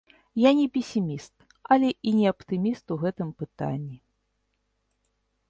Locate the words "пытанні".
3.45-3.97